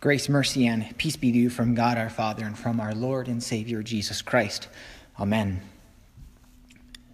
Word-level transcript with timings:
Grace, 0.00 0.30
mercy, 0.30 0.66
and 0.66 0.96
peace 0.96 1.16
be 1.16 1.30
to 1.30 1.36
you 1.36 1.50
from 1.50 1.74
God 1.74 1.98
our 1.98 2.08
Father 2.08 2.46
and 2.46 2.58
from 2.58 2.80
our 2.80 2.94
Lord 2.94 3.28
and 3.28 3.42
Savior 3.42 3.82
Jesus 3.82 4.22
Christ. 4.22 4.66
Amen. 5.18 5.60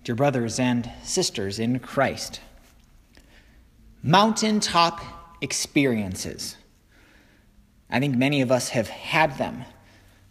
Dear 0.04 0.14
brothers 0.14 0.60
and 0.60 0.88
sisters 1.02 1.58
in 1.58 1.80
Christ, 1.80 2.40
mountaintop 4.04 5.00
experiences. 5.40 6.56
I 7.90 7.98
think 7.98 8.16
many 8.16 8.40
of 8.40 8.52
us 8.52 8.68
have 8.68 8.86
had 8.86 9.36
them. 9.36 9.64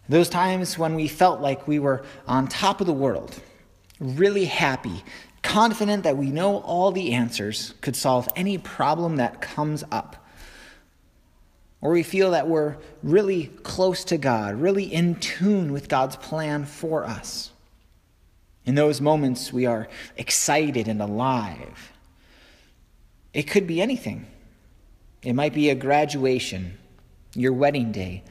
Those 0.08 0.30
times 0.30 0.78
when 0.78 0.94
we 0.94 1.08
felt 1.08 1.42
like 1.42 1.68
we 1.68 1.78
were 1.78 2.06
on 2.26 2.48
top 2.48 2.80
of 2.80 2.86
the 2.86 2.92
world, 2.94 3.38
really 4.00 4.46
happy, 4.46 5.04
confident 5.42 6.04
that 6.04 6.16
we 6.16 6.30
know 6.30 6.60
all 6.60 6.90
the 6.90 7.12
answers, 7.12 7.74
could 7.82 7.96
solve 7.96 8.30
any 8.34 8.56
problem 8.56 9.16
that 9.16 9.42
comes 9.42 9.84
up 9.92 10.25
or 11.80 11.92
we 11.92 12.02
feel 12.02 12.30
that 12.32 12.48
we're 12.48 12.76
really 13.02 13.46
close 13.62 14.04
to 14.04 14.16
God, 14.16 14.56
really 14.56 14.84
in 14.84 15.16
tune 15.16 15.72
with 15.72 15.88
God's 15.88 16.16
plan 16.16 16.64
for 16.64 17.04
us. 17.04 17.50
In 18.64 18.74
those 18.74 19.00
moments, 19.00 19.52
we 19.52 19.66
are 19.66 19.88
excited 20.16 20.88
and 20.88 21.00
alive. 21.00 21.92
It 23.32 23.44
could 23.44 23.66
be 23.66 23.80
anything. 23.80 24.26
It 25.22 25.34
might 25.34 25.54
be 25.54 25.70
a 25.70 25.74
graduation, 25.74 26.78
your 27.34 27.52
wedding 27.52 27.92
day, 27.92 28.24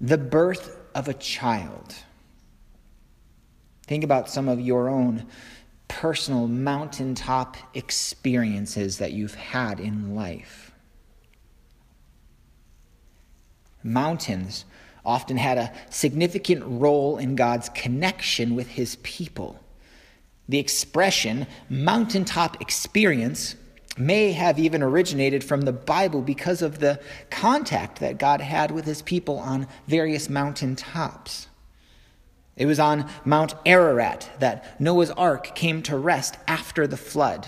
the 0.00 0.18
birth 0.18 0.76
of 0.94 1.08
a 1.08 1.14
child. 1.14 1.94
Think 3.86 4.04
about 4.04 4.30
some 4.30 4.48
of 4.48 4.60
your 4.60 4.88
own 4.88 5.26
personal 5.88 6.46
mountaintop 6.46 7.56
experiences 7.74 8.98
that 8.98 9.12
you've 9.12 9.34
had 9.34 9.80
in 9.80 10.14
life. 10.14 10.70
Mountains 13.82 14.64
often 15.04 15.36
had 15.36 15.58
a 15.58 15.72
significant 15.88 16.62
role 16.66 17.18
in 17.18 17.34
God's 17.34 17.68
connection 17.70 18.54
with 18.54 18.68
his 18.68 18.96
people. 18.96 19.58
The 20.48 20.58
expression 20.58 21.46
mountaintop 21.68 22.60
experience 22.60 23.54
may 23.96 24.32
have 24.32 24.58
even 24.58 24.82
originated 24.82 25.44
from 25.44 25.62
the 25.62 25.72
Bible 25.72 26.22
because 26.22 26.62
of 26.62 26.78
the 26.78 27.00
contact 27.30 28.00
that 28.00 28.18
God 28.18 28.40
had 28.40 28.70
with 28.70 28.84
his 28.84 29.02
people 29.02 29.38
on 29.38 29.66
various 29.86 30.28
mountain 30.28 30.76
tops. 30.76 31.48
It 32.56 32.66
was 32.66 32.80
on 32.80 33.08
Mount 33.24 33.54
Ararat 33.64 34.30
that 34.40 34.80
Noah's 34.80 35.10
ark 35.12 35.54
came 35.54 35.82
to 35.84 35.96
rest 35.96 36.36
after 36.46 36.86
the 36.86 36.96
flood, 36.96 37.46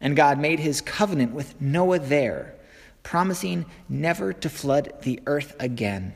and 0.00 0.16
God 0.16 0.38
made 0.38 0.60
his 0.60 0.80
covenant 0.80 1.32
with 1.32 1.60
Noah 1.60 1.98
there 1.98 2.54
promising 3.02 3.66
never 3.88 4.32
to 4.32 4.48
flood 4.48 4.92
the 5.02 5.20
earth 5.26 5.54
again 5.58 6.14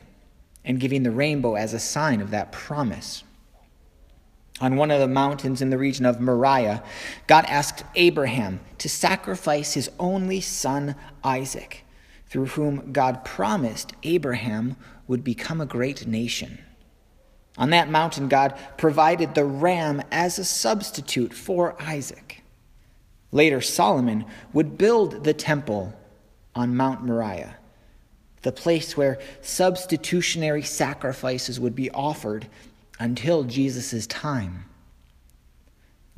and 0.63 0.79
giving 0.79 1.03
the 1.03 1.11
rainbow 1.11 1.55
as 1.55 1.73
a 1.73 1.79
sign 1.79 2.21
of 2.21 2.31
that 2.31 2.51
promise. 2.51 3.23
On 4.61 4.77
one 4.77 4.89
of 4.89 4.99
the 4.99 5.07
mountains 5.07 5.61
in 5.61 5.69
the 5.69 5.77
region 5.77 6.05
of 6.05 6.21
Moriah, 6.21 6.81
God 7.27 7.45
asked 7.47 7.83
Abraham 7.95 8.61
to 8.77 8.87
sacrifice 8.87 9.73
his 9.73 9.89
only 9.99 10.39
son, 10.39 10.95
Isaac, 11.23 11.83
through 12.29 12.47
whom 12.47 12.93
God 12.93 13.25
promised 13.25 13.93
Abraham 14.03 14.77
would 15.07 15.23
become 15.23 15.59
a 15.59 15.65
great 15.65 16.07
nation. 16.07 16.59
On 17.57 17.69
that 17.69 17.89
mountain, 17.89 18.27
God 18.27 18.57
provided 18.77 19.35
the 19.35 19.45
ram 19.45 20.01
as 20.11 20.39
a 20.39 20.45
substitute 20.45 21.33
for 21.33 21.75
Isaac. 21.81 22.41
Later, 23.31 23.61
Solomon 23.61 24.25
would 24.53 24.77
build 24.77 25.25
the 25.25 25.33
temple 25.33 25.93
on 26.55 26.75
Mount 26.75 27.03
Moriah, 27.03 27.57
the 28.41 28.51
place 28.51 28.95
where 28.95 29.19
substitutionary 29.41 30.63
sacrifices 30.63 31.59
would 31.59 31.75
be 31.75 31.91
offered 31.91 32.47
until 32.99 33.43
Jesus' 33.43 34.07
time. 34.07 34.65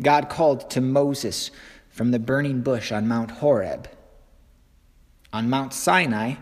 God 0.02 0.30
called 0.30 0.70
to 0.72 0.82
Moses 0.82 1.50
from 1.90 2.12
the 2.12 2.20
burning 2.20 2.62
bush 2.62 2.92
on 2.92 3.08
Mount 3.08 3.32
Horeb. 3.32 3.90
On 5.34 5.50
Mount 5.50 5.74
Sinai, 5.74 6.36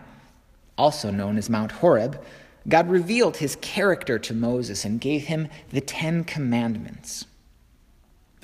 also 0.76 1.10
known 1.10 1.38
as 1.38 1.48
Mount 1.48 1.72
Horeb, 1.72 2.22
God 2.68 2.90
revealed 2.90 3.38
his 3.38 3.56
character 3.60 4.18
to 4.18 4.34
Moses 4.34 4.84
and 4.84 5.00
gave 5.00 5.24
him 5.24 5.48
the 5.70 5.80
Ten 5.80 6.24
Commandments. 6.24 7.24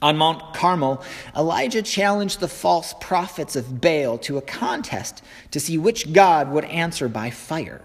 On 0.02 0.18
Mount 0.18 0.52
Carmel, 0.52 1.02
Elijah 1.36 1.80
challenged 1.80 2.40
the 2.40 2.48
false 2.48 2.92
prophets 3.00 3.54
of 3.54 3.80
Baal 3.80 4.18
to 4.18 4.36
a 4.36 4.42
contest 4.42 5.22
to 5.52 5.60
see 5.60 5.78
which 5.78 6.12
God 6.12 6.50
would 6.50 6.64
answer 6.64 7.08
by 7.08 7.30
fire. 7.30 7.80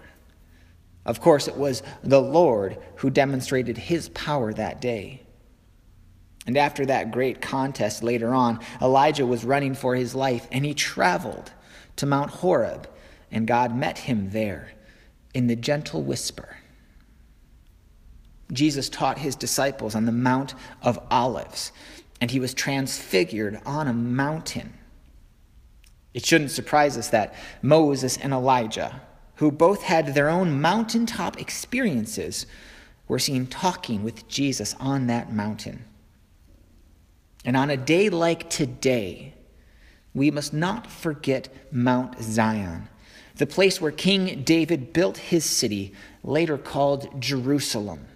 Of 1.06 1.20
course, 1.20 1.46
it 1.46 1.56
was 1.56 1.84
the 2.02 2.20
Lord 2.20 2.76
who 2.96 3.08
demonstrated 3.08 3.78
his 3.78 4.08
power 4.10 4.52
that 4.52 4.80
day. 4.80 5.22
And 6.44 6.58
after 6.58 6.84
that 6.86 7.12
great 7.12 7.40
contest 7.40 8.02
later 8.02 8.34
on, 8.34 8.58
Elijah 8.82 9.24
was 9.24 9.44
running 9.44 9.74
for 9.74 9.94
his 9.94 10.14
life 10.14 10.48
and 10.50 10.64
he 10.64 10.74
traveled 10.74 11.52
to 11.96 12.06
Mount 12.06 12.30
Horeb, 12.30 12.88
and 13.30 13.46
God 13.46 13.76
met 13.76 13.98
him 13.98 14.30
there 14.30 14.72
in 15.34 15.46
the 15.46 15.56
gentle 15.56 16.02
whisper. 16.02 16.56
Jesus 18.52 18.88
taught 18.88 19.18
his 19.18 19.36
disciples 19.36 19.94
on 19.94 20.06
the 20.06 20.12
Mount 20.12 20.54
of 20.82 20.98
Olives 21.10 21.70
and 22.20 22.30
he 22.30 22.40
was 22.40 22.54
transfigured 22.54 23.60
on 23.64 23.86
a 23.86 23.92
mountain. 23.92 24.74
It 26.14 26.24
shouldn't 26.24 26.50
surprise 26.50 26.96
us 26.96 27.08
that 27.08 27.34
Moses 27.62 28.16
and 28.16 28.32
Elijah, 28.32 29.02
who 29.36 29.52
both 29.52 29.82
had 29.82 30.14
their 30.14 30.28
own 30.28 30.60
mountaintop 30.60 31.40
experiences, 31.40 32.46
were 33.06 33.18
seen 33.18 33.46
talking 33.46 34.02
with 34.02 34.28
Jesus 34.28 34.74
on 34.80 35.06
that 35.06 35.32
mountain. 35.32 35.84
And 37.44 37.56
on 37.56 37.70
a 37.70 37.76
day 37.76 38.10
like 38.10 38.50
today, 38.50 39.34
we 40.12 40.30
must 40.30 40.52
not 40.52 40.86
forget 40.86 41.48
Mount 41.70 42.20
Zion, 42.20 42.88
the 43.36 43.46
place 43.46 43.80
where 43.80 43.92
King 43.92 44.42
David 44.42 44.92
built 44.92 45.16
his 45.16 45.44
city, 45.44 45.92
later 46.24 46.58
called 46.58 47.20
Jerusalem. 47.20 48.06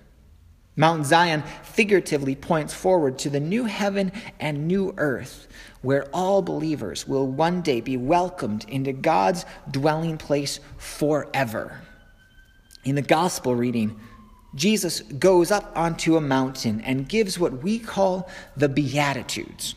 Mount 0.75 1.05
Zion 1.05 1.43
figuratively 1.63 2.35
points 2.35 2.73
forward 2.73 3.19
to 3.19 3.31
the 3.31 3.41
new 3.41 3.65
heaven 3.65 4.11
and 4.41 4.67
new 4.67 4.95
earth, 4.97 5.47
where 5.83 6.09
all 6.15 6.41
believers 6.41 7.07
will 7.07 7.27
one 7.27 7.61
day 7.61 7.81
be 7.81 7.97
welcomed 7.97 8.65
into 8.69 8.93
God's 8.93 9.45
dwelling 9.71 10.17
place 10.17 10.61
forever. 10.79 11.83
In 12.85 12.95
the 12.95 13.03
gospel 13.03 13.55
reading, 13.55 14.01
Jesus 14.55 15.01
goes 15.01 15.51
up 15.51 15.73
onto 15.77 16.17
a 16.17 16.21
mountain 16.21 16.81
and 16.81 17.09
gives 17.09 17.39
what 17.39 17.63
we 17.63 17.79
call 17.79 18.29
the 18.57 18.69
Beatitudes, 18.69 19.75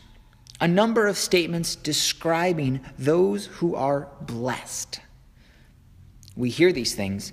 a 0.60 0.68
number 0.68 1.06
of 1.06 1.16
statements 1.18 1.76
describing 1.76 2.80
those 2.98 3.46
who 3.46 3.74
are 3.74 4.08
blessed. 4.22 5.00
We 6.36 6.50
hear 6.50 6.72
these 6.72 6.94
things 6.94 7.32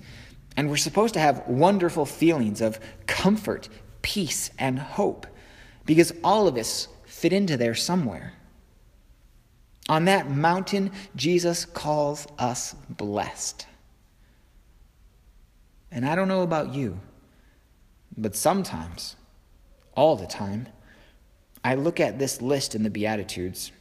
and 0.56 0.68
we're 0.68 0.76
supposed 0.76 1.14
to 1.14 1.20
have 1.20 1.46
wonderful 1.48 2.06
feelings 2.06 2.60
of 2.60 2.78
comfort, 3.06 3.68
peace, 4.02 4.50
and 4.58 4.78
hope 4.78 5.26
because 5.84 6.12
all 6.22 6.46
of 6.46 6.56
us 6.56 6.88
fit 7.04 7.32
into 7.32 7.56
there 7.56 7.74
somewhere. 7.74 8.34
On 9.88 10.06
that 10.06 10.30
mountain, 10.30 10.90
Jesus 11.14 11.64
calls 11.64 12.26
us 12.38 12.74
blessed. 12.88 13.66
And 15.90 16.06
I 16.06 16.14
don't 16.14 16.28
know 16.28 16.42
about 16.42 16.74
you, 16.74 17.00
but 18.16 18.34
sometimes, 18.34 19.16
all 19.94 20.16
the 20.16 20.26
time, 20.26 20.68
I 21.62 21.74
look 21.74 22.00
at 22.00 22.18
this 22.18 22.42
list 22.42 22.74
in 22.74 22.82
the 22.82 22.90
Beatitudes 22.90 23.72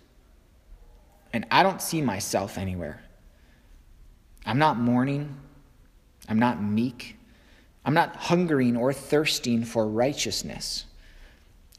and 1.33 1.45
I 1.49 1.63
don't 1.63 1.81
see 1.81 2.01
myself 2.01 2.57
anywhere. 2.57 3.01
I'm 4.45 4.59
not 4.59 4.77
mourning. 4.77 5.35
I'm 6.27 6.39
not 6.39 6.61
meek. 6.61 7.17
I'm 7.85 7.93
not 7.93 8.15
hungering 8.15 8.77
or 8.77 8.93
thirsting 8.93 9.65
for 9.65 9.87
righteousness. 9.87 10.85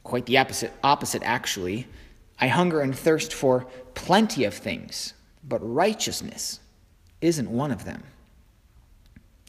Quite 0.02 0.26
the 0.26 0.38
opposite, 0.38 0.73
opposite 0.82 1.23
actually. 1.25 1.87
I 2.38 2.49
hunger 2.49 2.81
and 2.81 2.96
thirst 2.96 3.32
for 3.32 3.67
plenty 3.94 4.44
of 4.44 4.55
things, 4.55 5.14
but 5.43 5.61
righteousness 5.61 6.61
isn't 7.20 7.50
one 7.50 7.70
of 7.70 7.85
them. 7.85 8.02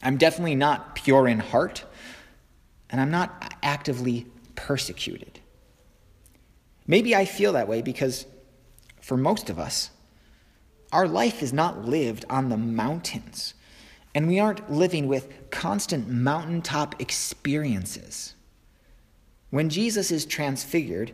I'm 0.02 0.18
definitely 0.18 0.56
not 0.56 0.96
pure 0.96 1.28
in 1.28 1.40
heart, 1.40 1.84
and 2.90 3.02
I'm 3.02 3.12
not 3.12 3.56
actively 3.64 4.28
persecuted. 4.56 5.40
Maybe 6.88 7.16
I 7.16 7.26
feel 7.26 7.54
that 7.54 7.68
way 7.68 7.82
because 7.82 8.26
for 9.02 9.18
most 9.18 9.50
of 9.50 9.58
us, 9.60 9.90
our 10.92 11.08
life 11.08 11.42
is 11.42 11.52
not 11.52 11.86
lived 11.86 12.24
on 12.30 12.50
the 12.50 12.58
mountains 12.58 13.56
and 14.16 14.28
we 14.28 14.40
aren't 14.40 14.72
living 14.72 15.08
with 15.08 15.52
constant 15.52 16.08
mountaintop 16.08 17.00
experiences. 17.02 18.34
When 19.50 19.70
Jesus 19.70 20.10
is 20.10 20.26
transfigured, 20.26 21.12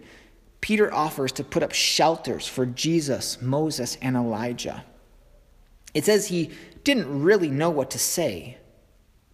Peter 0.61 0.93
offers 0.93 1.31
to 1.33 1.43
put 1.43 1.63
up 1.63 1.73
shelters 1.73 2.47
for 2.47 2.67
Jesus, 2.67 3.41
Moses, 3.41 3.97
and 4.03 4.15
Elijah. 4.15 4.85
It 5.95 6.05
says 6.05 6.27
he 6.27 6.51
didn't 6.83 7.23
really 7.23 7.49
know 7.49 7.71
what 7.71 7.89
to 7.91 7.99
say, 7.99 8.57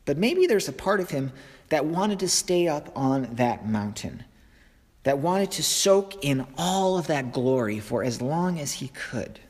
But 0.05 0.17
maybe 0.17 0.47
there's 0.47 0.69
a 0.69 0.73
part 0.73 1.01
of 1.01 1.11
him 1.11 1.33
that 1.67 1.85
wanted 1.85 2.19
to 2.19 2.29
stay 2.29 2.69
up 2.69 2.89
on 2.95 3.35
that 3.35 3.67
mountain, 3.67 4.23
that 5.03 5.19
wanted 5.19 5.51
to 5.51 5.63
soak 5.63 6.23
in 6.23 6.47
all 6.57 6.97
of 6.97 7.07
that 7.07 7.33
glory 7.33 7.81
for 7.81 8.05
as 8.05 8.21
long 8.21 8.57
as 8.57 8.75
he 8.75 8.87
could. 8.87 9.41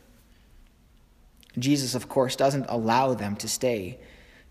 Jesus, 1.57 1.95
of 1.95 2.07
course, 2.07 2.35
doesn't 2.35 2.65
allow 2.69 3.13
them 3.13 3.35
to 3.37 3.47
stay 3.47 3.99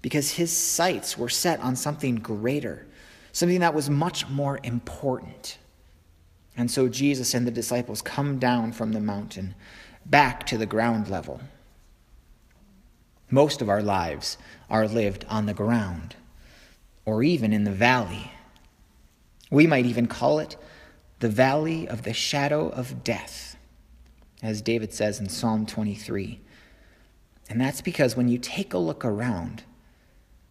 because 0.02 0.32
his 0.32 0.54
sights 0.56 1.16
were 1.16 1.28
set 1.28 1.60
on 1.60 1.76
something 1.76 2.16
greater, 2.16 2.86
something 3.32 3.60
that 3.60 3.74
was 3.74 3.90
much 3.90 4.28
more 4.28 4.60
important. 4.62 5.58
And 6.56 6.70
so 6.70 6.88
Jesus 6.88 7.34
and 7.34 7.46
the 7.46 7.50
disciples 7.50 8.02
come 8.02 8.38
down 8.38 8.72
from 8.72 8.92
the 8.92 9.00
mountain 9.00 9.54
back 10.04 10.46
to 10.46 10.58
the 10.58 10.66
ground 10.66 11.08
level. 11.08 11.40
Most 13.30 13.60
of 13.60 13.68
our 13.68 13.82
lives 13.82 14.38
are 14.70 14.86
lived 14.86 15.24
on 15.28 15.46
the 15.46 15.54
ground 15.54 16.16
or 17.04 17.22
even 17.22 17.52
in 17.52 17.64
the 17.64 17.72
valley. 17.72 18.30
We 19.50 19.66
might 19.66 19.86
even 19.86 20.06
call 20.06 20.38
it 20.38 20.56
the 21.20 21.28
valley 21.28 21.88
of 21.88 22.02
the 22.02 22.12
shadow 22.12 22.68
of 22.68 23.02
death, 23.02 23.56
as 24.42 24.60
David 24.60 24.92
says 24.92 25.18
in 25.18 25.28
Psalm 25.28 25.66
23. 25.66 26.40
And 27.48 27.60
that's 27.60 27.80
because 27.80 28.16
when 28.16 28.28
you 28.28 28.38
take 28.38 28.74
a 28.74 28.78
look 28.78 29.04
around, 29.04 29.62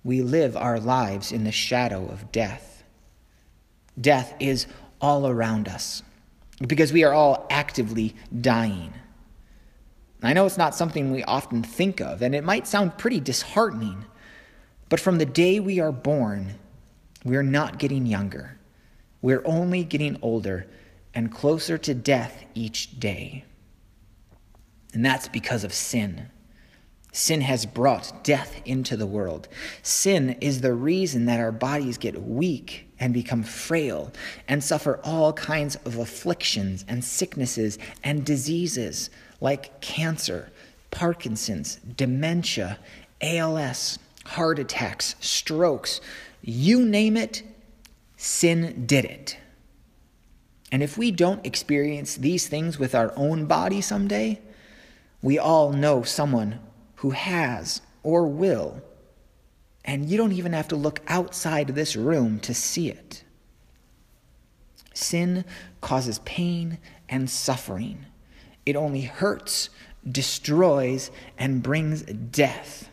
we 0.03 0.21
live 0.21 0.55
our 0.55 0.79
lives 0.79 1.31
in 1.31 1.43
the 1.43 1.51
shadow 1.51 2.05
of 2.07 2.31
death. 2.31 2.83
Death 3.99 4.33
is 4.39 4.67
all 5.01 5.27
around 5.27 5.67
us 5.67 6.03
because 6.65 6.93
we 6.93 7.03
are 7.03 7.13
all 7.13 7.47
actively 7.49 8.15
dying. 8.41 8.93
I 10.21 10.33
know 10.33 10.45
it's 10.45 10.57
not 10.57 10.75
something 10.75 11.11
we 11.11 11.23
often 11.23 11.61
think 11.63 12.01
of, 12.01 12.21
and 12.21 12.33
it 12.33 12.43
might 12.43 12.67
sound 12.67 12.97
pretty 12.97 13.19
disheartening, 13.19 14.05
but 14.89 14.99
from 14.99 15.17
the 15.17 15.25
day 15.25 15.59
we 15.59 15.79
are 15.79 15.91
born, 15.91 16.55
we're 17.23 17.43
not 17.43 17.79
getting 17.79 18.05
younger. 18.05 18.57
We're 19.21 19.43
only 19.45 19.83
getting 19.83 20.17
older 20.21 20.67
and 21.13 21.31
closer 21.31 21.77
to 21.79 21.93
death 21.93 22.45
each 22.53 22.99
day. 22.99 23.45
And 24.93 25.05
that's 25.05 25.27
because 25.27 25.63
of 25.63 25.73
sin. 25.73 26.29
Sin 27.15 27.39
has 27.39 27.65
brought 27.65 28.25
death 28.25 28.61
into 28.65 28.97
the 28.97 29.07
world. 29.07 29.47
Sin 29.83 30.31
is 30.41 30.59
the 30.59 30.73
reason 30.73 31.27
that 31.27 31.39
our 31.39 31.53
bodies 31.53 31.97
get 31.97 32.21
weak 32.21 32.89
and 32.99 33.13
become 33.13 33.41
frail 33.41 34.11
and 34.49 34.61
suffer 34.61 34.99
all 35.01 35.31
kinds 35.31 35.77
of 35.85 35.97
afflictions 35.97 36.83
and 36.89 37.01
sicknesses 37.01 37.79
and 38.03 38.25
diseases 38.25 39.09
like 39.39 39.79
cancer, 39.79 40.51
Parkinson's, 40.91 41.77
dementia, 41.95 42.79
ALS, 43.21 43.97
heart 44.25 44.59
attacks, 44.59 45.15
strokes, 45.21 46.01
you 46.41 46.85
name 46.85 47.15
it, 47.15 47.43
sin 48.17 48.85
did 48.85 49.05
it. 49.05 49.37
And 50.69 50.83
if 50.83 50.97
we 50.97 51.11
don't 51.11 51.45
experience 51.45 52.17
these 52.17 52.49
things 52.49 52.77
with 52.77 52.93
our 52.93 53.13
own 53.15 53.45
body 53.45 53.79
someday, 53.79 54.41
we 55.21 55.39
all 55.39 55.71
know 55.71 56.03
someone 56.03 56.59
who 57.05 57.11
has 57.11 57.81
or 58.01 58.25
will. 58.25 58.81
And 59.83 60.09
you 60.09 60.17
don't 60.17 60.31
even 60.31 60.53
have 60.53 60.69
to 60.69 60.75
look 60.75 61.01
outside 61.07 61.67
this 61.67 61.95
room 61.95 62.39
to 62.39 62.51
see 62.51 62.89
it. 62.89 63.23
Sin 64.95 65.45
causes 65.81 66.17
pain 66.25 66.79
and 67.07 67.29
suffering. 67.29 68.07
It 68.65 68.75
only 68.75 69.01
hurts, 69.01 69.69
destroys, 70.11 71.11
and 71.37 71.61
brings 71.61 72.01
death. 72.01 72.89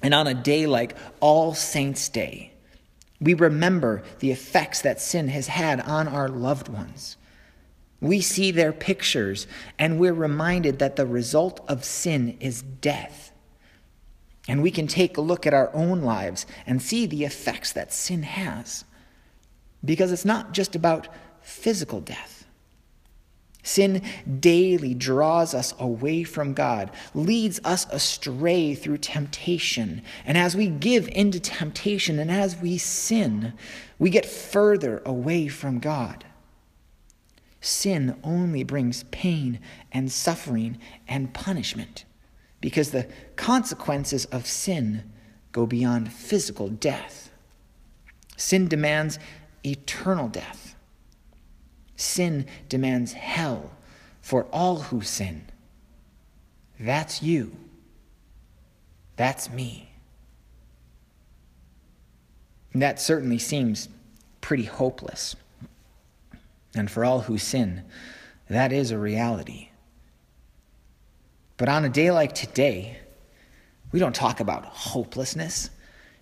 And 0.00 0.14
on 0.14 0.28
a 0.28 0.34
day 0.34 0.66
like 0.66 0.94
All 1.18 1.54
Saints' 1.54 2.08
Day, 2.08 2.52
we 3.20 3.34
remember 3.34 4.04
the 4.20 4.30
effects 4.30 4.80
that 4.82 5.00
sin 5.00 5.26
has 5.26 5.48
had 5.48 5.80
on 5.80 6.06
our 6.06 6.28
loved 6.28 6.68
ones. 6.68 7.16
We 8.02 8.20
see 8.20 8.50
their 8.50 8.72
pictures 8.72 9.46
and 9.78 9.98
we're 9.98 10.12
reminded 10.12 10.80
that 10.80 10.96
the 10.96 11.06
result 11.06 11.60
of 11.68 11.84
sin 11.84 12.36
is 12.40 12.60
death. 12.60 13.32
And 14.48 14.60
we 14.60 14.72
can 14.72 14.88
take 14.88 15.16
a 15.16 15.20
look 15.20 15.46
at 15.46 15.54
our 15.54 15.72
own 15.72 16.02
lives 16.02 16.44
and 16.66 16.82
see 16.82 17.06
the 17.06 17.24
effects 17.24 17.72
that 17.72 17.92
sin 17.92 18.24
has. 18.24 18.84
Because 19.84 20.10
it's 20.10 20.24
not 20.24 20.52
just 20.52 20.74
about 20.74 21.06
physical 21.42 22.00
death. 22.00 22.44
Sin 23.62 24.02
daily 24.40 24.94
draws 24.94 25.54
us 25.54 25.72
away 25.78 26.24
from 26.24 26.54
God, 26.54 26.90
leads 27.14 27.60
us 27.62 27.86
astray 27.90 28.74
through 28.74 28.98
temptation. 28.98 30.02
And 30.26 30.36
as 30.36 30.56
we 30.56 30.66
give 30.66 31.06
into 31.06 31.38
temptation 31.38 32.18
and 32.18 32.32
as 32.32 32.56
we 32.56 32.78
sin, 32.78 33.52
we 34.00 34.10
get 34.10 34.26
further 34.26 35.00
away 35.06 35.46
from 35.46 35.78
God. 35.78 36.24
Sin 37.62 38.16
only 38.24 38.64
brings 38.64 39.04
pain 39.04 39.60
and 39.92 40.10
suffering 40.10 40.78
and 41.06 41.32
punishment 41.32 42.04
because 42.60 42.90
the 42.90 43.06
consequences 43.36 44.24
of 44.26 44.46
sin 44.46 45.04
go 45.52 45.64
beyond 45.64 46.12
physical 46.12 46.68
death. 46.68 47.30
Sin 48.36 48.66
demands 48.66 49.20
eternal 49.64 50.26
death. 50.26 50.74
Sin 51.94 52.46
demands 52.68 53.12
hell 53.12 53.70
for 54.20 54.44
all 54.46 54.80
who 54.80 55.00
sin. 55.00 55.44
That's 56.80 57.22
you. 57.22 57.56
That's 59.14 59.48
me. 59.50 59.92
And 62.72 62.82
that 62.82 63.00
certainly 63.00 63.38
seems 63.38 63.88
pretty 64.40 64.64
hopeless. 64.64 65.36
And 66.74 66.90
for 66.90 67.04
all 67.04 67.20
who 67.20 67.38
sin, 67.38 67.84
that 68.48 68.72
is 68.72 68.90
a 68.90 68.98
reality. 68.98 69.68
But 71.56 71.68
on 71.68 71.84
a 71.84 71.88
day 71.88 72.10
like 72.10 72.34
today, 72.34 72.98
we 73.92 73.98
don't 73.98 74.14
talk 74.14 74.40
about 74.40 74.64
hopelessness 74.64 75.70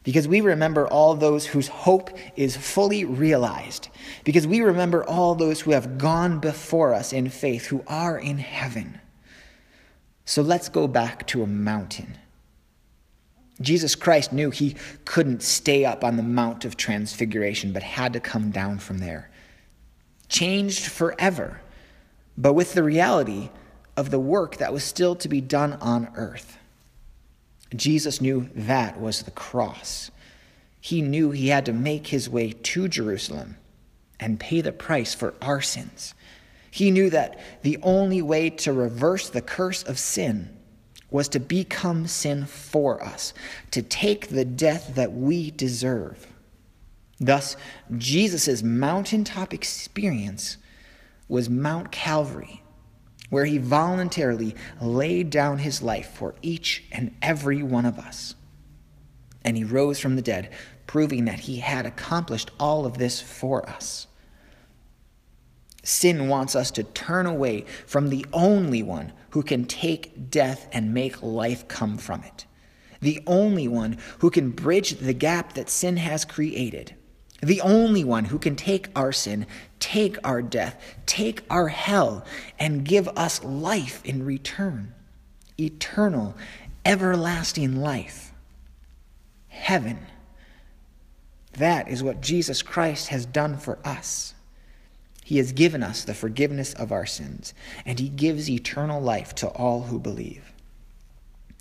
because 0.02 0.26
we 0.26 0.40
remember 0.40 0.88
all 0.88 1.14
those 1.14 1.46
whose 1.46 1.68
hope 1.68 2.10
is 2.36 2.56
fully 2.56 3.04
realized, 3.04 3.88
because 4.24 4.46
we 4.46 4.60
remember 4.60 5.04
all 5.04 5.34
those 5.34 5.60
who 5.60 5.72
have 5.72 5.98
gone 5.98 6.40
before 6.40 6.94
us 6.94 7.12
in 7.12 7.28
faith, 7.28 7.66
who 7.66 7.84
are 7.86 8.18
in 8.18 8.38
heaven. 8.38 9.00
So 10.24 10.42
let's 10.42 10.68
go 10.68 10.88
back 10.88 11.26
to 11.28 11.42
a 11.42 11.46
mountain. 11.46 12.16
Jesus 13.60 13.94
Christ 13.94 14.32
knew 14.32 14.50
he 14.50 14.74
couldn't 15.04 15.42
stay 15.42 15.84
up 15.84 16.02
on 16.02 16.16
the 16.16 16.22
Mount 16.22 16.64
of 16.64 16.76
Transfiguration, 16.76 17.72
but 17.72 17.82
had 17.82 18.14
to 18.14 18.20
come 18.20 18.50
down 18.50 18.78
from 18.78 18.98
there. 18.98 19.29
Changed 20.30 20.86
forever, 20.86 21.60
but 22.38 22.54
with 22.54 22.72
the 22.72 22.82
reality 22.82 23.50
of 23.96 24.10
the 24.10 24.18
work 24.18 24.56
that 24.56 24.72
was 24.72 24.82
still 24.82 25.14
to 25.16 25.28
be 25.28 25.42
done 25.42 25.74
on 25.74 26.10
earth. 26.14 26.56
Jesus 27.76 28.20
knew 28.20 28.48
that 28.54 28.98
was 28.98 29.22
the 29.22 29.30
cross. 29.30 30.10
He 30.80 31.02
knew 31.02 31.30
he 31.30 31.48
had 31.48 31.66
to 31.66 31.72
make 31.74 32.06
his 32.06 32.30
way 32.30 32.52
to 32.52 32.88
Jerusalem 32.88 33.56
and 34.18 34.40
pay 34.40 34.62
the 34.62 34.72
price 34.72 35.14
for 35.14 35.34
our 35.42 35.60
sins. 35.60 36.14
He 36.70 36.90
knew 36.90 37.10
that 37.10 37.38
the 37.62 37.78
only 37.82 38.22
way 38.22 38.50
to 38.50 38.72
reverse 38.72 39.28
the 39.28 39.42
curse 39.42 39.82
of 39.82 39.98
sin 39.98 40.56
was 41.10 41.28
to 41.28 41.40
become 41.40 42.06
sin 42.06 42.46
for 42.46 43.02
us, 43.02 43.34
to 43.72 43.82
take 43.82 44.28
the 44.28 44.44
death 44.44 44.94
that 44.94 45.12
we 45.12 45.50
deserve. 45.50 46.26
Thus, 47.20 47.56
Jesus' 47.98 48.62
mountaintop 48.62 49.52
experience 49.52 50.56
was 51.28 51.50
Mount 51.50 51.92
Calvary, 51.92 52.62
where 53.28 53.44
he 53.44 53.58
voluntarily 53.58 54.56
laid 54.80 55.28
down 55.28 55.58
his 55.58 55.82
life 55.82 56.10
for 56.14 56.34
each 56.40 56.84
and 56.90 57.14
every 57.20 57.62
one 57.62 57.84
of 57.84 57.98
us. 57.98 58.34
And 59.44 59.56
he 59.56 59.64
rose 59.64 60.00
from 60.00 60.16
the 60.16 60.22
dead, 60.22 60.50
proving 60.86 61.26
that 61.26 61.40
he 61.40 61.58
had 61.58 61.84
accomplished 61.84 62.50
all 62.58 62.86
of 62.86 62.96
this 62.96 63.20
for 63.20 63.68
us. 63.68 64.06
Sin 65.82 66.28
wants 66.28 66.56
us 66.56 66.70
to 66.72 66.84
turn 66.84 67.26
away 67.26 67.64
from 67.86 68.08
the 68.08 68.24
only 68.32 68.82
one 68.82 69.12
who 69.30 69.42
can 69.42 69.66
take 69.66 70.30
death 70.30 70.68
and 70.72 70.92
make 70.92 71.22
life 71.22 71.68
come 71.68 71.96
from 71.96 72.22
it, 72.24 72.46
the 73.00 73.22
only 73.26 73.68
one 73.68 73.98
who 74.18 74.30
can 74.30 74.50
bridge 74.50 74.98
the 74.98 75.14
gap 75.14 75.52
that 75.52 75.70
sin 75.70 75.96
has 75.98 76.24
created 76.24 76.94
the 77.42 77.60
only 77.60 78.04
one 78.04 78.26
who 78.26 78.38
can 78.38 78.56
take 78.56 78.88
our 78.94 79.12
sin, 79.12 79.46
take 79.78 80.16
our 80.24 80.42
death, 80.42 80.82
take 81.06 81.42
our 81.48 81.68
hell, 81.68 82.24
and 82.58 82.84
give 82.84 83.08
us 83.08 83.42
life 83.44 84.04
in 84.04 84.24
return 84.24 84.94
eternal, 85.58 86.34
everlasting 86.86 87.76
life. 87.76 88.32
Heaven. 89.48 89.98
That 91.52 91.88
is 91.88 92.02
what 92.02 92.22
Jesus 92.22 92.62
Christ 92.62 93.08
has 93.08 93.26
done 93.26 93.58
for 93.58 93.78
us. 93.84 94.32
He 95.22 95.36
has 95.36 95.52
given 95.52 95.82
us 95.82 96.02
the 96.02 96.14
forgiveness 96.14 96.72
of 96.72 96.92
our 96.92 97.04
sins, 97.04 97.52
and 97.84 97.98
He 97.98 98.08
gives 98.08 98.48
eternal 98.48 99.02
life 99.02 99.34
to 99.36 99.48
all 99.48 99.82
who 99.82 99.98
believe. 99.98 100.50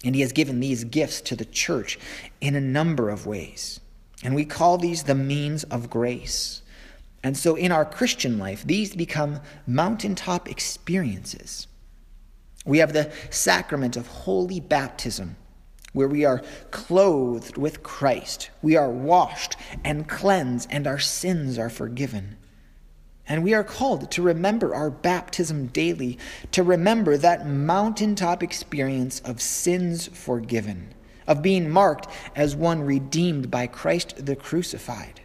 And 0.03 0.15
he 0.15 0.21
has 0.21 0.31
given 0.31 0.59
these 0.59 0.83
gifts 0.85 1.21
to 1.21 1.35
the 1.35 1.45
church 1.45 1.99
in 2.39 2.55
a 2.55 2.61
number 2.61 3.09
of 3.09 3.25
ways. 3.25 3.79
And 4.23 4.35
we 4.35 4.45
call 4.45 4.77
these 4.77 5.03
the 5.03 5.15
means 5.15 5.63
of 5.65 5.89
grace. 5.89 6.61
And 7.23 7.37
so 7.37 7.55
in 7.55 7.71
our 7.71 7.85
Christian 7.85 8.37
life, 8.37 8.63
these 8.65 8.95
become 8.95 9.39
mountaintop 9.67 10.49
experiences. 10.49 11.67
We 12.65 12.79
have 12.79 12.93
the 12.93 13.11
sacrament 13.29 13.97
of 13.97 14.07
holy 14.07 14.59
baptism, 14.59 15.37
where 15.93 16.07
we 16.07 16.23
are 16.25 16.43
clothed 16.71 17.57
with 17.57 17.83
Christ. 17.83 18.51
We 18.61 18.75
are 18.75 18.89
washed 18.89 19.55
and 19.83 20.07
cleansed, 20.07 20.69
and 20.71 20.85
our 20.85 20.99
sins 20.99 21.57
are 21.57 21.69
forgiven. 21.69 22.37
And 23.27 23.43
we 23.43 23.53
are 23.53 23.63
called 23.63 24.09
to 24.11 24.21
remember 24.21 24.73
our 24.73 24.89
baptism 24.89 25.67
daily, 25.67 26.17
to 26.51 26.63
remember 26.63 27.15
that 27.17 27.47
mountaintop 27.47 28.41
experience 28.41 29.19
of 29.21 29.41
sins 29.41 30.07
forgiven, 30.07 30.93
of 31.29 31.41
being 31.41 31.69
marked 31.69 32.07
as 32.35 32.55
one 32.55 32.81
redeemed 32.81 33.49
by 33.49 33.67
Christ 33.67 34.25
the 34.25 34.35
crucified. 34.35 35.21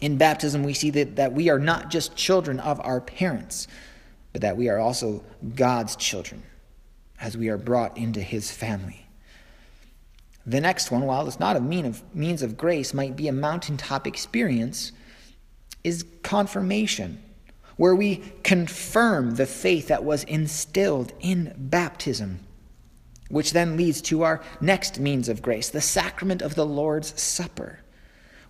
In 0.00 0.16
baptism, 0.16 0.64
we 0.64 0.72
see 0.72 0.90
that, 0.90 1.16
that 1.16 1.34
we 1.34 1.50
are 1.50 1.58
not 1.58 1.90
just 1.90 2.16
children 2.16 2.58
of 2.58 2.80
our 2.80 3.00
parents, 3.00 3.68
but 4.32 4.40
that 4.40 4.56
we 4.56 4.68
are 4.68 4.78
also 4.78 5.22
God's 5.54 5.94
children 5.94 6.42
as 7.20 7.36
we 7.36 7.50
are 7.50 7.58
brought 7.58 7.96
into 7.98 8.22
his 8.22 8.50
family. 8.50 9.06
The 10.46 10.60
next 10.60 10.90
one, 10.90 11.02
while 11.02 11.26
it's 11.26 11.38
not 11.38 11.56
a 11.56 11.60
mean 11.60 11.84
of, 11.84 12.02
means 12.14 12.42
of 12.42 12.56
grace, 12.56 12.94
might 12.94 13.14
be 13.14 13.28
a 13.28 13.32
mountaintop 13.32 14.06
experience 14.06 14.92
is 15.84 16.06
confirmation, 16.22 17.22
where 17.76 17.94
we 17.94 18.16
confirm 18.42 19.34
the 19.34 19.46
faith 19.46 19.88
that 19.88 20.04
was 20.04 20.24
instilled 20.24 21.12
in 21.20 21.54
baptism, 21.56 22.40
which 23.30 23.52
then 23.52 23.76
leads 23.76 24.02
to 24.02 24.22
our 24.22 24.42
next 24.60 25.00
means 25.00 25.28
of 25.28 25.40
grace, 25.40 25.70
the 25.70 25.80
sacrament 25.80 26.42
of 26.42 26.56
the 26.56 26.66
Lord's 26.66 27.18
Supper, 27.20 27.78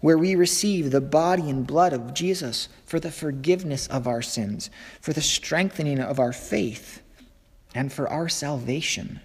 where 0.00 0.18
we 0.18 0.34
receive 0.34 0.90
the 0.90 1.00
body 1.00 1.48
and 1.48 1.66
blood 1.66 1.92
of 1.92 2.14
Jesus 2.14 2.68
for 2.86 2.98
the 2.98 3.12
forgiveness 3.12 3.86
of 3.86 4.08
our 4.08 4.22
sins, 4.22 4.70
for 5.00 5.12
the 5.12 5.20
strengthening 5.20 6.00
of 6.00 6.18
our 6.18 6.32
faith, 6.32 7.02
and 7.74 7.92
for 7.92 8.08
our 8.08 8.28
salvation. 8.28 9.20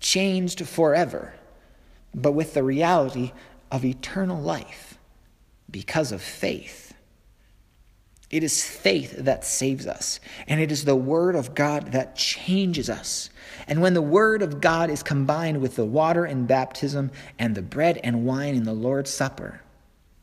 Changed 0.00 0.66
forever, 0.66 1.34
but 2.14 2.32
with 2.32 2.54
the 2.54 2.62
reality 2.62 3.32
of 3.70 3.84
eternal 3.84 4.40
life 4.40 4.98
because 5.70 6.12
of 6.12 6.22
faith. 6.22 6.87
It 8.30 8.44
is 8.44 8.64
faith 8.64 9.16
that 9.18 9.44
saves 9.44 9.86
us, 9.86 10.20
and 10.46 10.60
it 10.60 10.70
is 10.70 10.84
the 10.84 10.96
Word 10.96 11.34
of 11.34 11.54
God 11.54 11.92
that 11.92 12.14
changes 12.14 12.90
us. 12.90 13.30
And 13.66 13.80
when 13.80 13.94
the 13.94 14.02
Word 14.02 14.42
of 14.42 14.60
God 14.60 14.90
is 14.90 15.02
combined 15.02 15.62
with 15.62 15.76
the 15.76 15.86
water 15.86 16.26
in 16.26 16.46
baptism 16.46 17.10
and 17.38 17.54
the 17.54 17.62
bread 17.62 17.98
and 18.04 18.26
wine 18.26 18.54
in 18.54 18.64
the 18.64 18.74
Lord's 18.74 19.10
Supper, 19.10 19.62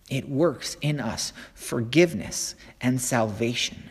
it 0.09 0.29
works 0.29 0.77
in 0.81 0.99
us 0.99 1.33
forgiveness 1.55 2.53
and 2.79 3.01
salvation 3.01 3.89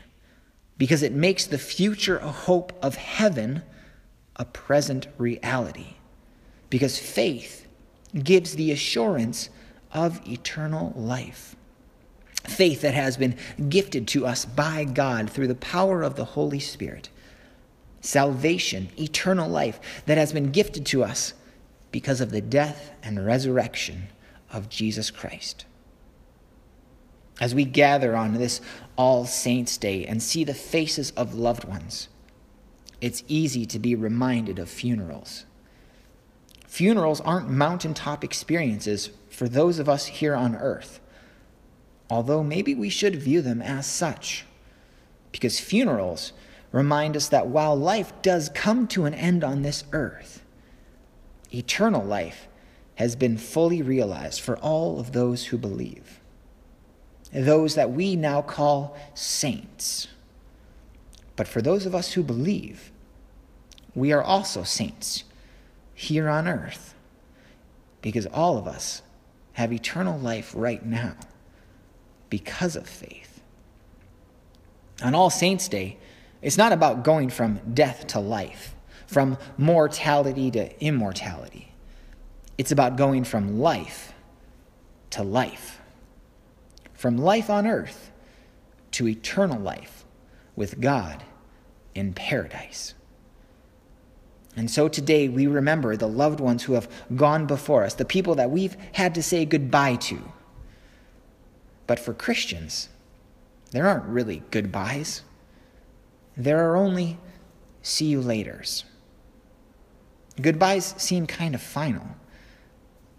because 0.79 1.03
it 1.03 1.13
makes 1.13 1.47
the 1.47 1.59
future 1.59 2.19
hope 2.19 2.73
of 2.83 2.97
heaven 2.97 3.63
a 4.37 4.45
present 4.45 5.09
reality. 5.19 5.95
Because 6.71 6.99
faith 6.99 7.67
gives 8.23 8.57
the 8.57 8.73
assurance 8.73 9.51
of 9.93 10.27
eternal 10.29 10.93
life. 10.97 11.57
Faith 12.45 12.83
that 12.83 12.95
has 12.95 13.17
been 13.17 13.37
gifted 13.69 14.07
to 14.09 14.27
us 14.27 14.45
by 14.45 14.85
God 14.85 15.31
through 15.31 15.49
the 15.49 15.55
power 15.55 16.03
of 16.03 16.17
the 16.17 16.25
Holy 16.25 16.61
Spirit. 16.61 17.09
Salvation, 18.01 18.91
eternal 18.99 19.49
life 19.49 19.81
that 20.07 20.19
has 20.19 20.33
been 20.33 20.53
gifted 20.53 20.85
to 20.87 21.03
us 21.03 21.33
because 21.91 22.21
of 22.21 22.31
the 22.31 22.41
death 22.41 22.93
and 23.03 23.25
resurrection 23.25 24.09
of 24.53 24.69
Jesus 24.69 25.11
Christ. 25.11 25.65
As 27.41 27.55
we 27.55 27.65
gather 27.65 28.15
on 28.15 28.35
this 28.35 28.61
All 28.97 29.25
Saints' 29.27 29.77
Day 29.77 30.05
and 30.07 30.23
see 30.23 30.45
the 30.45 30.55
faces 30.55 31.11
of 31.13 31.35
loved 31.35 31.65
ones, 31.65 32.09
it's 33.01 33.25
easy 33.27 33.67
to 33.67 33.79
be 33.79 33.95
reminded 33.95 34.59
of 34.59 34.69
funerals. 34.69 35.47
Funerals 36.67 37.21
aren't 37.21 37.51
mountaintop 37.51 38.25
experiences 38.25 39.11
for 39.31 39.49
those 39.49 39.79
of 39.79 39.89
us 39.89 40.07
here 40.07 40.35
on 40.35 40.57
earth, 40.57 41.01
although 42.15 42.45
maybe 42.45 42.77
we 42.77 42.89
should 42.89 43.17
view 43.17 43.43
them 43.43 43.61
as 43.61 43.85
such. 43.85 44.47
Because 45.33 45.59
funerals 45.59 46.33
remind 46.71 47.17
us 47.17 47.27
that 47.27 47.49
while 47.49 47.75
life 47.75 48.13
does 48.23 48.49
come 48.55 48.87
to 48.87 49.05
an 49.05 49.15
end 49.15 49.43
on 49.43 49.63
this 49.63 49.83
earth, 49.91 50.45
eternal 51.53 52.05
life 52.05 52.47
has 52.95 53.17
been 53.17 53.37
fully 53.37 53.83
realized 53.83 54.41
for 54.41 54.57
all 54.59 55.01
of 55.01 55.11
those 55.11 55.47
who 55.47 55.59
believe. 55.59 56.21
Those 57.33 57.75
that 57.75 57.91
we 57.91 58.15
now 58.15 58.43
call 58.43 58.97
saints. 59.15 60.07
But 61.35 61.49
for 61.49 61.61
those 61.61 61.85
of 61.85 61.97
us 61.97 62.13
who 62.13 62.23
believe, 62.23 62.93
we 63.93 64.13
are 64.13 64.23
also 64.23 64.63
saints 64.63 65.25
here 65.95 66.29
on 66.29 66.47
earth 66.47 66.95
because 68.03 68.27
all 68.27 68.57
of 68.57 68.69
us 68.69 69.03
have 69.55 69.73
eternal 69.73 70.17
life 70.17 70.53
right 70.55 70.87
now 70.87 71.17
because 72.35 72.75
of 72.75 72.89
faith. 72.89 73.41
On 75.05 75.15
All 75.15 75.31
Saints' 75.31 75.69
Day, 75.69 75.99
it's 76.43 76.59
not 76.59 76.73
about 76.73 77.05
going 77.05 77.31
from 77.31 77.61
death 77.75 78.09
to 78.09 78.19
life, 78.19 78.75
from 79.07 79.39
mortality 79.57 80.51
to 80.51 80.85
immortality. 80.85 81.73
It's 82.59 82.73
about 82.73 82.97
going 82.97 83.23
from 83.23 83.61
life 83.61 84.15
to 85.11 85.23
life, 85.23 85.81
from 86.93 87.17
life 87.19 87.49
on 87.49 87.69
earth 87.69 88.11
to 88.91 89.07
eternal 89.07 89.61
life 89.61 90.05
with 90.57 90.81
God 90.81 91.23
in 91.95 92.15
paradise. 92.15 92.95
And 94.57 94.69
so 94.69 94.89
today 94.89 95.29
we 95.29 95.47
remember 95.47 95.97
the 95.97 96.09
loved 96.09 96.41
ones 96.41 96.65
who 96.65 96.73
have 96.73 96.89
gone 97.15 97.47
before 97.47 97.85
us, 97.85 97.95
the 97.95 98.05
people 98.05 98.35
that 98.35 98.51
we've 98.51 98.77
had 98.91 99.15
to 99.15 99.23
say 99.23 99.45
goodbye 99.45 99.95
to. 100.11 100.19
But 101.87 101.99
for 101.99 102.15
Christians, 102.15 102.89
there 103.71 103.87
aren't 103.87 104.07
really 104.07 104.43
goodbyes. 104.51 105.23
There 106.37 106.69
are 106.69 106.77
only 106.77 107.19
see 107.83 108.07
you 108.07 108.21
laters. 108.21 108.85
Goodbyes 110.41 110.95
seem 110.97 111.27
kind 111.27 111.55
of 111.55 111.63
final, 111.63 112.07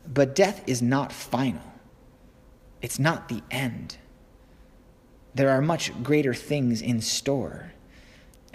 but 0.05 0.35
death 0.35 0.63
is 0.67 0.81
not 0.81 1.13
final. 1.13 1.61
It's 2.81 2.99
not 2.99 3.29
the 3.29 3.41
end. 3.49 3.97
There 5.33 5.49
are 5.49 5.61
much 5.61 5.91
greater 6.03 6.33
things 6.33 6.81
in 6.81 7.01
store 7.01 7.71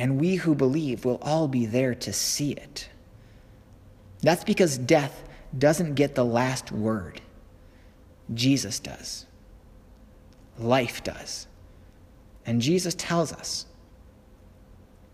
and 0.01 0.19
we 0.19 0.37
who 0.37 0.55
believe 0.55 1.05
will 1.05 1.19
all 1.21 1.47
be 1.47 1.67
there 1.67 1.95
to 1.95 2.11
see 2.11 2.53
it. 2.53 2.89
That's 4.23 4.45
because 4.45 4.79
death 4.79 5.23
doesn't 5.57 5.95
get 5.95 6.15
the 6.15 6.25
last 6.25 6.73
word. 6.73 7.21
Jesus 8.33 8.81
does. 8.81 9.27
Life 10.61 11.03
does. 11.03 11.47
And 12.47 12.61
Jesus 12.61 12.95
tells 12.95 13.33
us 13.33 13.67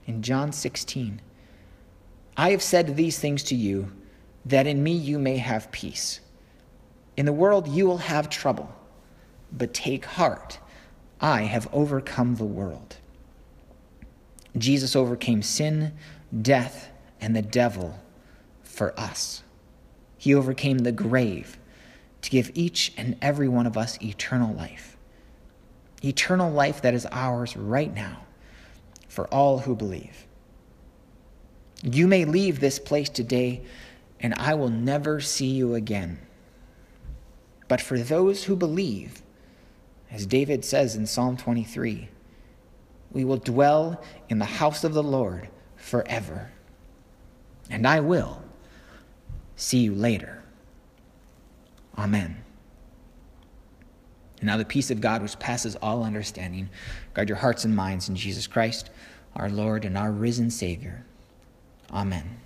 in 0.06 0.22
John 0.22 0.52
16 0.52 1.20
I 2.36 2.50
have 2.50 2.62
said 2.62 2.96
these 2.96 3.18
things 3.18 3.42
to 3.44 3.54
you, 3.54 3.90
that 4.44 4.66
in 4.66 4.82
me 4.82 4.92
you 4.92 5.18
may 5.18 5.38
have 5.38 5.72
peace. 5.72 6.20
In 7.16 7.24
the 7.24 7.32
world 7.32 7.66
you 7.66 7.86
will 7.86 7.96
have 7.98 8.28
trouble, 8.28 8.70
but 9.50 9.72
take 9.72 10.04
heart. 10.04 10.58
I 11.18 11.42
have 11.42 11.68
overcome 11.72 12.34
the 12.34 12.44
world. 12.44 12.96
Jesus 14.58 14.94
overcame 14.94 15.40
sin, 15.42 15.94
death, 16.42 16.90
and 17.20 17.34
the 17.34 17.42
devil 17.42 17.98
for 18.62 18.98
us. 19.00 19.42
He 20.18 20.34
overcame 20.34 20.78
the 20.78 20.92
grave 20.92 21.58
to 22.20 22.30
give 22.30 22.50
each 22.54 22.92
and 22.98 23.16
every 23.22 23.48
one 23.48 23.66
of 23.66 23.78
us 23.78 23.98
eternal 24.02 24.54
life. 24.54 24.95
Eternal 26.06 26.50
life 26.50 26.82
that 26.82 26.94
is 26.94 27.06
ours 27.10 27.56
right 27.56 27.92
now 27.92 28.18
for 29.08 29.26
all 29.28 29.58
who 29.58 29.74
believe. 29.74 30.26
You 31.82 32.06
may 32.06 32.24
leave 32.24 32.60
this 32.60 32.78
place 32.78 33.08
today, 33.08 33.62
and 34.20 34.34
I 34.34 34.54
will 34.54 34.68
never 34.68 35.20
see 35.20 35.46
you 35.46 35.74
again. 35.74 36.18
But 37.68 37.80
for 37.80 37.98
those 37.98 38.44
who 38.44 38.56
believe, 38.56 39.22
as 40.10 40.26
David 40.26 40.64
says 40.64 40.96
in 40.96 41.06
Psalm 41.06 41.36
23, 41.36 42.08
we 43.10 43.24
will 43.24 43.38
dwell 43.38 44.02
in 44.28 44.38
the 44.38 44.44
house 44.44 44.84
of 44.84 44.94
the 44.94 45.02
Lord 45.02 45.48
forever. 45.76 46.50
And 47.70 47.86
I 47.86 48.00
will 48.00 48.42
see 49.56 49.78
you 49.78 49.94
later. 49.94 50.42
Amen. 51.98 52.45
And 54.38 54.46
now 54.46 54.56
the 54.56 54.64
peace 54.64 54.90
of 54.90 55.00
God, 55.00 55.22
which 55.22 55.38
passes 55.38 55.76
all 55.76 56.04
understanding, 56.04 56.68
guard 57.14 57.28
your 57.28 57.38
hearts 57.38 57.64
and 57.64 57.74
minds 57.74 58.08
in 58.08 58.16
Jesus 58.16 58.46
Christ, 58.46 58.90
our 59.34 59.48
Lord 59.48 59.84
and 59.84 59.96
our 59.96 60.12
risen 60.12 60.50
Savior. 60.50 61.04
Amen. 61.90 62.38